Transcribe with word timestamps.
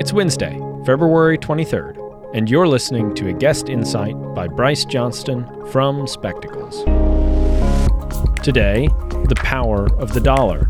It's 0.00 0.12
Wednesday, 0.12 0.58
February 0.84 1.38
23rd, 1.38 2.34
and 2.34 2.50
you're 2.50 2.66
listening 2.66 3.14
to 3.14 3.28
a 3.28 3.32
guest 3.32 3.68
insight 3.68 4.16
by 4.34 4.48
Bryce 4.48 4.84
Johnston 4.84 5.46
from 5.70 6.08
Spectacles. 6.08 6.82
Today, 8.42 8.88
the 9.28 9.36
power 9.36 9.86
of 10.00 10.12
the 10.12 10.20
dollar. 10.20 10.68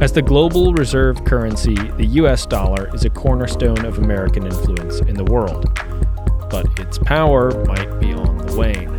As 0.00 0.10
the 0.10 0.20
global 0.20 0.74
reserve 0.74 1.24
currency, 1.24 1.76
the 1.76 2.06
US 2.22 2.44
dollar 2.44 2.92
is 2.92 3.04
a 3.04 3.10
cornerstone 3.10 3.84
of 3.84 3.98
American 3.98 4.46
influence 4.46 4.98
in 5.02 5.14
the 5.14 5.24
world. 5.24 5.72
But 6.50 6.66
its 6.80 6.98
power 6.98 7.64
might 7.66 8.00
be 8.00 8.12
on 8.12 8.38
the 8.38 8.56
wane. 8.56 8.93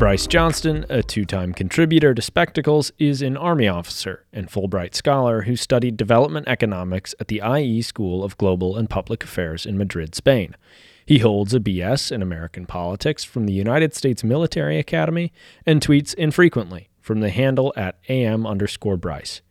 Bryce 0.00 0.26
Johnston, 0.26 0.86
a 0.88 1.02
two 1.02 1.26
time 1.26 1.52
contributor 1.52 2.14
to 2.14 2.22
Spectacles, 2.22 2.90
is 2.98 3.20
an 3.20 3.36
Army 3.36 3.68
officer 3.68 4.24
and 4.32 4.48
Fulbright 4.48 4.94
scholar 4.94 5.42
who 5.42 5.56
studied 5.56 5.98
development 5.98 6.48
economics 6.48 7.14
at 7.20 7.28
the 7.28 7.42
IE 7.44 7.82
School 7.82 8.24
of 8.24 8.38
Global 8.38 8.78
and 8.78 8.88
Public 8.88 9.22
Affairs 9.22 9.66
in 9.66 9.76
Madrid, 9.76 10.14
Spain. 10.14 10.56
He 11.04 11.18
holds 11.18 11.52
a 11.52 11.60
BS 11.60 12.10
in 12.10 12.22
American 12.22 12.64
politics 12.64 13.24
from 13.24 13.44
the 13.44 13.52
United 13.52 13.94
States 13.94 14.24
Military 14.24 14.78
Academy 14.78 15.34
and 15.66 15.82
tweets 15.82 16.14
infrequently 16.14 16.88
from 17.02 17.20
the 17.20 17.28
handle 17.28 17.70
at 17.76 17.98
am 18.08 18.46
underscore 18.46 18.96
Bryce. 18.96 19.42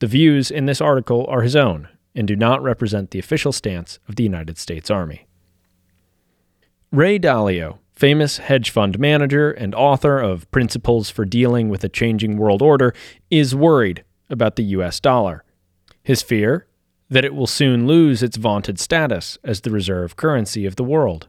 The 0.00 0.06
views 0.06 0.50
in 0.50 0.66
this 0.66 0.82
article 0.82 1.24
are 1.30 1.40
his 1.40 1.56
own 1.56 1.88
and 2.14 2.28
do 2.28 2.36
not 2.36 2.62
represent 2.62 3.10
the 3.10 3.20
official 3.20 3.52
stance 3.52 3.98
of 4.06 4.16
the 4.16 4.22
United 4.22 4.58
States 4.58 4.90
Army. 4.90 5.26
Ray 6.92 7.18
Dalio, 7.18 7.78
famous 7.94 8.38
hedge 8.38 8.70
fund 8.70 8.98
manager 8.98 9.50
and 9.50 9.74
author 9.74 10.18
of 10.18 10.50
Principles 10.50 11.10
for 11.10 11.24
Dealing 11.24 11.68
with 11.68 11.84
a 11.84 11.88
Changing 11.88 12.36
World 12.36 12.62
Order, 12.62 12.94
is 13.30 13.54
worried 13.54 14.04
about 14.28 14.56
the 14.56 14.64
US 14.64 15.00
dollar. 15.00 15.44
His 16.02 16.22
fear? 16.22 16.66
That 17.08 17.24
it 17.24 17.34
will 17.34 17.46
soon 17.46 17.86
lose 17.86 18.22
its 18.22 18.36
vaunted 18.36 18.80
status 18.80 19.38
as 19.44 19.60
the 19.60 19.70
reserve 19.70 20.16
currency 20.16 20.66
of 20.66 20.76
the 20.76 20.84
world. 20.84 21.28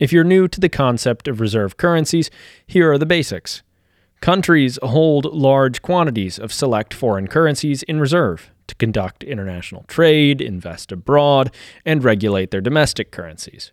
If 0.00 0.12
you're 0.12 0.24
new 0.24 0.48
to 0.48 0.60
the 0.60 0.68
concept 0.68 1.28
of 1.28 1.40
reserve 1.40 1.76
currencies, 1.76 2.30
here 2.66 2.90
are 2.90 2.98
the 2.98 3.06
basics. 3.06 3.62
Countries 4.20 4.78
hold 4.82 5.26
large 5.26 5.82
quantities 5.82 6.38
of 6.38 6.52
select 6.52 6.94
foreign 6.94 7.28
currencies 7.28 7.82
in 7.84 8.00
reserve 8.00 8.50
to 8.66 8.74
conduct 8.74 9.22
international 9.22 9.84
trade, 9.86 10.40
invest 10.40 10.90
abroad, 10.90 11.54
and 11.84 12.02
regulate 12.02 12.50
their 12.50 12.62
domestic 12.62 13.12
currencies. 13.12 13.72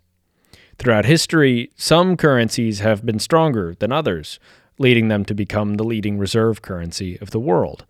Throughout 0.82 1.04
history, 1.04 1.70
some 1.76 2.16
currencies 2.16 2.80
have 2.80 3.06
been 3.06 3.20
stronger 3.20 3.76
than 3.78 3.92
others, 3.92 4.40
leading 4.78 5.06
them 5.06 5.24
to 5.26 5.32
become 5.32 5.74
the 5.74 5.84
leading 5.84 6.18
reserve 6.18 6.60
currency 6.60 7.16
of 7.20 7.30
the 7.30 7.38
world. 7.38 7.86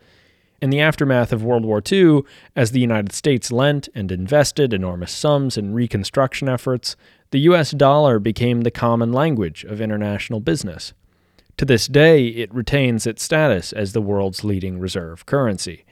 In 0.61 0.69
the 0.69 0.83
aftermath 0.83 1.33
of 1.33 1.43
World 1.43 1.65
War 1.65 1.81
II, 1.91 2.21
as 2.55 2.73
the 2.73 2.81
United 2.81 3.13
States 3.13 3.51
lent 3.51 3.89
and 3.95 4.13
invested 4.13 4.75
enormous 4.75 5.11
sums 5.11 5.57
in 5.57 5.73
reconstruction 5.73 6.51
efforts, 6.51 6.95
the 7.31 7.41
US 7.41 7.71
dollar 7.71 8.19
became 8.19 8.61
the 8.61 8.71
common 8.71 9.11
language 9.11 9.65
of 9.65 9.81
international 9.81 10.41
business. 10.41 10.93
To 11.57 11.65
this 11.65 11.87
day, 11.87 12.27
it 12.27 12.53
retains 12.53 13.07
its 13.07 13.23
status 13.23 13.73
as 13.73 13.95
the 13.95 14.03
world's 14.03 14.45
leading 14.45 14.79
reserve 14.79 15.25
currency. 15.25 15.87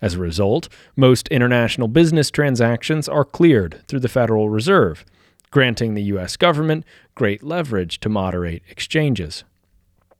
As 0.00 0.14
a 0.14 0.20
result, 0.20 0.68
most 0.94 1.26
international 1.26 1.88
business 1.88 2.30
transactions 2.30 3.08
are 3.08 3.24
cleared 3.24 3.82
through 3.88 3.98
the 3.98 4.08
Federal 4.08 4.48
Reserve, 4.48 5.04
granting 5.50 5.94
the 5.94 6.02
U.S. 6.04 6.36
government 6.36 6.84
great 7.14 7.42
leverage 7.42 7.98
to 8.00 8.08
moderate 8.08 8.62
exchanges. 8.68 9.44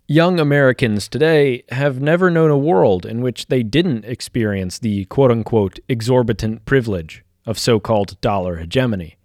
Young 0.09 0.39
Americans 0.39 1.09
today 1.09 1.65
have 1.71 2.01
never 2.01 2.31
known 2.31 2.51
a 2.51 2.57
world 2.59 3.05
in 3.05 3.21
which 3.23 3.47
they 3.47 3.63
didn't 3.65 4.05
experience 4.05 4.79
the 4.79 5.05
quote 5.07 5.33
unquote 5.33 5.81
exorbitant 5.89 6.65
privilege 6.65 7.25
of 7.45 7.59
so 7.59 7.81
called 7.81 8.21
dollar 8.21 8.57
hegemony. 8.57 9.17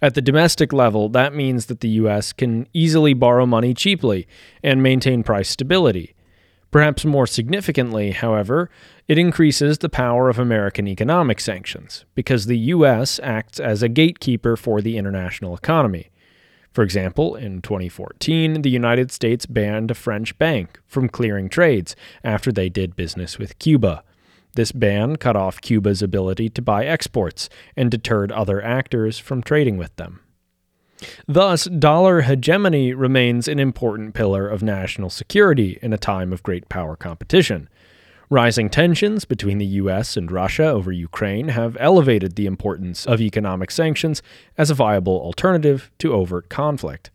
At 0.00 0.14
the 0.14 0.22
domestic 0.22 0.72
level, 0.72 1.08
that 1.08 1.34
means 1.34 1.66
that 1.66 1.80
the 1.80 1.88
U.S. 1.88 2.32
can 2.32 2.68
easily 2.72 3.14
borrow 3.14 3.46
money 3.46 3.74
cheaply 3.74 4.28
and 4.62 4.82
maintain 4.82 5.22
price 5.22 5.48
stability. 5.48 6.13
Perhaps 6.74 7.04
more 7.04 7.28
significantly, 7.28 8.10
however, 8.10 8.68
it 9.06 9.16
increases 9.16 9.78
the 9.78 9.88
power 9.88 10.28
of 10.28 10.40
American 10.40 10.88
economic 10.88 11.38
sanctions 11.38 12.04
because 12.16 12.46
the 12.46 12.58
U.S. 12.74 13.20
acts 13.22 13.60
as 13.60 13.80
a 13.80 13.88
gatekeeper 13.88 14.56
for 14.56 14.82
the 14.82 14.98
international 14.98 15.54
economy. 15.54 16.10
For 16.72 16.82
example, 16.82 17.36
in 17.36 17.62
2014, 17.62 18.62
the 18.62 18.70
United 18.70 19.12
States 19.12 19.46
banned 19.46 19.92
a 19.92 19.94
French 19.94 20.36
bank 20.36 20.80
from 20.88 21.08
clearing 21.08 21.48
trades 21.48 21.94
after 22.24 22.50
they 22.50 22.68
did 22.68 22.96
business 22.96 23.38
with 23.38 23.60
Cuba. 23.60 24.02
This 24.56 24.72
ban 24.72 25.14
cut 25.14 25.36
off 25.36 25.60
Cuba's 25.60 26.02
ability 26.02 26.48
to 26.48 26.60
buy 26.60 26.86
exports 26.86 27.48
and 27.76 27.88
deterred 27.88 28.32
other 28.32 28.60
actors 28.60 29.20
from 29.20 29.44
trading 29.44 29.76
with 29.76 29.94
them. 29.94 30.23
Thus, 31.26 31.64
dollar 31.64 32.22
hegemony 32.22 32.94
remains 32.94 33.48
an 33.48 33.58
important 33.58 34.14
pillar 34.14 34.48
of 34.48 34.62
national 34.62 35.10
security 35.10 35.78
in 35.82 35.92
a 35.92 35.98
time 35.98 36.32
of 36.32 36.42
great 36.42 36.68
power 36.68 36.96
competition. 36.96 37.68
Rising 38.30 38.70
tensions 38.70 39.24
between 39.24 39.58
the 39.58 39.66
US 39.66 40.16
and 40.16 40.30
Russia 40.30 40.66
over 40.66 40.90
Ukraine 40.90 41.48
have 41.48 41.76
elevated 41.78 42.36
the 42.36 42.46
importance 42.46 43.06
of 43.06 43.20
economic 43.20 43.70
sanctions 43.70 44.22
as 44.56 44.70
a 44.70 44.74
viable 44.74 45.20
alternative 45.20 45.90
to 45.98 46.12
overt 46.12 46.48
conflict. 46.48 47.10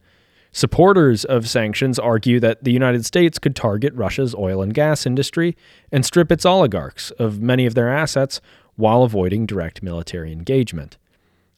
Supporters 0.51 1.25
of 1.25 1.47
sanctions 1.47 1.99
argue 1.99 2.39
that 2.39 2.63
the 2.63 2.71
United 2.71 3.05
States 3.05 3.37
could 3.37 3.55
target 3.55 3.93
Russia's 3.93 4.33
oil 4.33 4.61
and 4.61 4.73
gas 4.73 5.05
industry 5.05 5.55
and 5.91 6.05
strip 6.05 6.31
its 6.31 6.45
oligarchs 6.45 7.11
of 7.11 7.41
many 7.41 7.65
of 7.65 7.75
their 7.75 7.89
assets 7.89 8.41
while 8.75 9.03
avoiding 9.03 9.45
direct 9.45 9.83
military 9.83 10.31
engagement. 10.31 10.97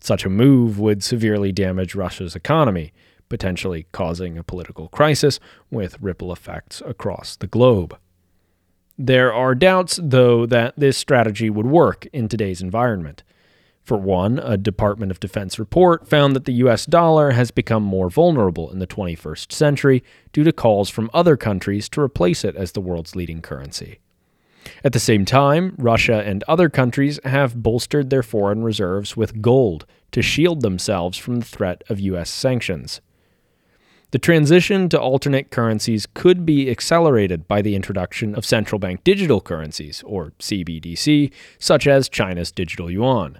Such 0.01 0.25
a 0.25 0.29
move 0.29 0.79
would 0.79 1.03
severely 1.03 1.51
damage 1.51 1.93
Russia's 1.95 2.35
economy, 2.35 2.91
potentially 3.29 3.85
causing 3.91 4.37
a 4.37 4.43
political 4.43 4.89
crisis 4.89 5.39
with 5.69 6.01
ripple 6.01 6.33
effects 6.33 6.81
across 6.85 7.35
the 7.35 7.47
globe. 7.47 7.97
There 8.97 9.31
are 9.31 9.55
doubts, 9.55 9.99
though, 10.01 10.45
that 10.47 10.73
this 10.75 10.97
strategy 10.97 11.49
would 11.49 11.67
work 11.67 12.07
in 12.11 12.27
today's 12.27 12.61
environment. 12.61 13.23
For 13.83 13.97
one, 13.97 14.37
a 14.39 14.57
Department 14.57 15.11
of 15.11 15.19
Defense 15.19 15.57
report 15.57 16.07
found 16.07 16.35
that 16.35 16.45
the 16.45 16.53
US 16.65 16.85
dollar 16.85 17.31
has 17.31 17.49
become 17.49 17.83
more 17.83 18.09
vulnerable 18.09 18.71
in 18.71 18.79
the 18.79 18.87
21st 18.87 19.51
century 19.51 20.03
due 20.33 20.43
to 20.43 20.51
calls 20.51 20.89
from 20.89 21.09
other 21.13 21.37
countries 21.37 21.89
to 21.89 22.01
replace 22.01 22.43
it 22.43 22.55
as 22.55 22.73
the 22.73 22.81
world's 22.81 23.15
leading 23.15 23.41
currency. 23.41 24.00
At 24.83 24.93
the 24.93 24.99
same 24.99 25.25
time, 25.25 25.75
Russia 25.77 26.23
and 26.25 26.43
other 26.47 26.67
countries 26.67 27.19
have 27.23 27.61
bolstered 27.61 28.09
their 28.09 28.23
foreign 28.23 28.63
reserves 28.63 29.15
with 29.15 29.41
gold 29.41 29.85
to 30.11 30.21
shield 30.21 30.61
themselves 30.61 31.17
from 31.17 31.39
the 31.39 31.45
threat 31.45 31.83
of 31.87 31.99
US 31.99 32.29
sanctions. 32.29 32.99
The 34.09 34.19
transition 34.19 34.89
to 34.89 34.99
alternate 34.99 35.51
currencies 35.51 36.05
could 36.13 36.45
be 36.45 36.69
accelerated 36.69 37.47
by 37.47 37.61
the 37.61 37.75
introduction 37.75 38.35
of 38.35 38.43
central 38.43 38.77
bank 38.77 39.03
digital 39.03 39.39
currencies, 39.39 40.03
or 40.05 40.33
CBDC, 40.39 41.31
such 41.59 41.87
as 41.87 42.09
China's 42.09 42.51
digital 42.51 42.91
yuan. 42.91 43.39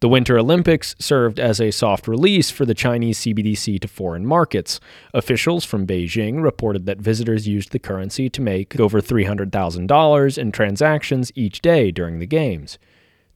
The 0.00 0.08
Winter 0.08 0.38
Olympics 0.38 0.96
served 0.98 1.38
as 1.38 1.60
a 1.60 1.70
soft 1.70 2.08
release 2.08 2.50
for 2.50 2.64
the 2.64 2.72
Chinese 2.72 3.18
CBDC 3.18 3.78
to 3.82 3.86
foreign 3.86 4.24
markets. 4.24 4.80
Officials 5.12 5.66
from 5.66 5.86
Beijing 5.86 6.42
reported 6.42 6.86
that 6.86 6.96
visitors 6.96 7.46
used 7.46 7.72
the 7.72 7.78
currency 7.78 8.30
to 8.30 8.40
make 8.40 8.80
over 8.80 9.02
$300,000 9.02 10.38
in 10.38 10.52
transactions 10.52 11.30
each 11.34 11.60
day 11.60 11.90
during 11.90 12.18
the 12.18 12.26
Games. 12.26 12.78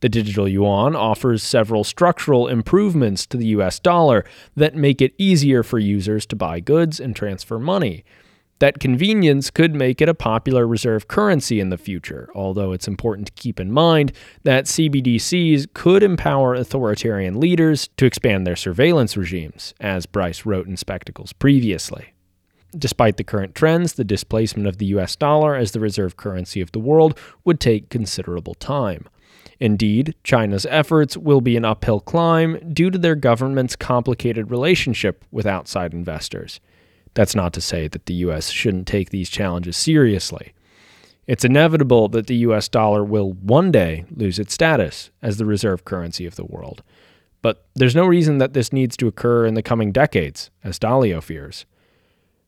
The 0.01 0.09
digital 0.09 0.49
yuan 0.49 0.97
offers 0.97 1.43
several 1.43 1.85
structural 1.85 2.49
improvements 2.49 3.27
to 3.27 3.37
the 3.37 3.49
US 3.49 3.79
dollar 3.79 4.25
that 4.57 4.75
make 4.75 5.03
it 5.03 5.13
easier 5.19 5.63
for 5.63 5.79
users 5.79 6.25
to 6.27 6.37
buy 6.37 6.61
goods 6.61 6.99
and 6.99 7.15
transfer 7.15 7.59
money. 7.59 8.05
That 8.61 8.79
convenience 8.79 9.51
could 9.51 9.75
make 9.75 10.01
it 10.01 10.09
a 10.09 10.15
popular 10.15 10.67
reserve 10.67 11.09
currency 11.09 11.59
in 11.59 11.71
the 11.71 11.79
future, 11.79 12.31
although 12.35 12.73
it's 12.73 12.87
important 12.87 13.27
to 13.27 13.33
keep 13.33 13.59
in 13.59 13.73
mind 13.73 14.13
that 14.45 14.67
CBDCs 14.67 15.75
could 15.75 16.03
empower 16.03 16.55
authoritarian 16.55 17.41
leaders 17.41 17.89
to 17.97 18.07
expand 18.07 18.47
their 18.47 18.57
surveillance 18.57 19.17
regimes, 19.17 19.75
as 19.81 20.07
Bryce 20.07 20.47
wrote 20.47 20.69
in 20.69 20.77
Spectacles 20.77 21.33
previously. 21.33 22.15
Despite 22.77 23.17
the 23.17 23.25
current 23.25 23.55
trends, 23.55 23.95
the 23.95 24.05
displacement 24.05 24.69
of 24.69 24.79
the 24.79 24.87
US 24.87 25.17
dollar 25.17 25.55
as 25.57 25.73
the 25.73 25.81
reserve 25.81 26.17
currency 26.17 26.61
of 26.61 26.73
the 26.73 26.81
world 26.81 27.19
would 27.45 27.61
take 27.61 27.89
considerable 27.89 28.55
time. 28.55 29.09
Indeed, 29.61 30.15
China's 30.25 30.67
efforts 30.67 31.17
will 31.17 31.41
be 31.41 31.57
an 31.57 31.65
uphill 31.65 32.01
climb 32.01 32.73
due 32.73 32.91
to 32.91 32.99
their 32.99 33.15
government's 33.15 33.77
complicated 33.77 34.51
relationship 34.51 35.25
with 35.31 35.47
outside 35.47 35.93
investors. 35.93 36.61
That's 37.15 37.35
not 37.35 37.53
to 37.55 37.61
say 37.61 37.89
that 37.89 38.07
the 38.07 38.15
U.S. 38.15 38.51
shouldn't 38.51 38.87
take 38.87 39.11
these 39.11 39.31
challenges 39.31 39.77
seriously. 39.77 40.53
It's 41.27 41.45
inevitable 41.45 42.09
that 42.09 42.27
the 42.27 42.37
US 42.37 42.69
dollar 42.69 43.03
will 43.03 43.33
one 43.33 43.71
day 43.73 44.05
lose 44.15 44.39
its 44.39 44.53
status 44.53 45.11
as 45.23 45.39
the 45.39 45.47
reserve 45.47 45.85
currency 45.85 46.27
of 46.27 46.37
the 46.37 46.45
world. 46.45 46.83
But 47.41 47.67
there's 47.75 47.95
no 47.95 48.07
reason 48.07 48.39
that 48.39 48.53
this 48.53 48.73
needs 48.73 48.97
to 48.99 49.07
occur 49.07 49.47
in 49.47 49.55
the 49.55 49.63
coming 49.63 49.93
decades, 49.93 50.51
as 50.63 50.79
Dalio 50.79 51.23
fears. 51.23 51.67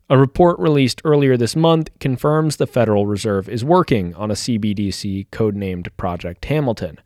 A 0.09 0.19
report 0.19 0.59
released 0.59 1.01
earlier 1.05 1.37
this 1.37 1.57
month 1.57 1.89
confirms 1.99 2.57
the 2.57 2.67
Federal 2.67 3.07
Reserve 3.07 3.49
is 3.49 3.65
working 3.65 4.15
on 4.15 4.31
a 4.31 4.35
CBDC 4.35 5.29
codenamed 5.31 5.89
Project 5.97 6.45
Hamilton. 6.45 7.01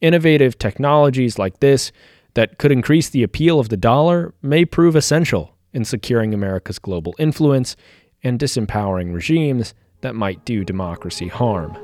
Innovative 0.00 0.58
technologies 0.58 1.38
like 1.38 1.60
this 1.60 1.92
that 2.34 2.58
could 2.58 2.70
increase 2.70 3.08
the 3.08 3.22
appeal 3.22 3.58
of 3.58 3.70
the 3.70 3.76
dollar 3.76 4.34
may 4.42 4.64
prove 4.64 4.94
essential 4.94 5.55
in 5.76 5.84
securing 5.84 6.32
America's 6.32 6.78
global 6.78 7.14
influence 7.18 7.76
and 8.24 8.40
disempowering 8.40 9.12
regimes 9.12 9.74
that 10.00 10.14
might 10.14 10.42
do 10.46 10.64
democracy 10.64 11.28
harm. 11.28 11.76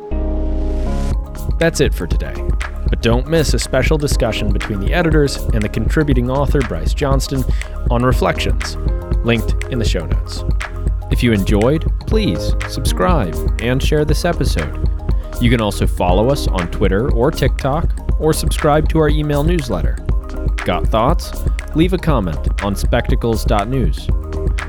That's 1.59 1.79
it 1.81 1.93
for 1.93 2.07
today. 2.07 2.35
But 2.89 3.03
don't 3.03 3.29
miss 3.29 3.53
a 3.53 3.59
special 3.59 3.99
discussion 3.99 4.51
between 4.51 4.81
the 4.81 4.95
editors 4.95 5.37
and 5.37 5.61
the 5.61 5.69
contributing 5.69 6.31
author 6.31 6.61
Bryce 6.63 6.95
Johnston 6.95 7.45
on 7.91 8.03
Reflections, 8.03 8.77
linked 9.27 9.65
in 9.65 9.79
the 9.79 9.85
show 9.85 10.07
notes. 10.07 10.43
If 11.11 11.23
you 11.23 11.35
enjoyed, 11.35 11.85
please 12.07 12.55
subscribe 12.69 13.37
and 13.61 13.83
share 13.83 14.07
this 14.07 14.25
episode. 14.25 14.89
You 15.39 15.51
can 15.51 15.61
also 15.61 15.87
follow 15.87 16.31
us 16.31 16.49
on 16.49 16.71
Twitter 16.71 17.13
or 17.13 17.31
TikTok, 17.31 17.93
or 18.19 18.33
subscribe 18.33 18.89
to 18.89 18.99
our 19.01 19.11
email 19.11 19.45
newsletter. 19.45 19.99
Got 20.65 20.87
thoughts? 20.87 21.33
Leave 21.75 21.93
a 21.93 21.99
comment 21.99 22.63
on 22.63 22.77
spectacles.news. 22.77 24.09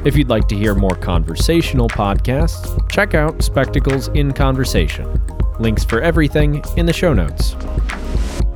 If 0.05 0.17
you'd 0.17 0.29
like 0.29 0.47
to 0.47 0.55
hear 0.55 0.73
more 0.73 0.95
conversational 0.95 1.87
podcasts, 1.87 2.89
check 2.89 3.13
out 3.13 3.43
Spectacles 3.43 4.07
in 4.09 4.31
Conversation. 4.33 5.21
Links 5.59 5.83
for 5.83 6.01
everything 6.01 6.63
in 6.77 6.87
the 6.87 6.93
show 6.93 7.13
notes. 7.13 7.55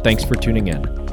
Thanks 0.03 0.23
for 0.23 0.35
tuning 0.35 0.67
in. 0.67 1.06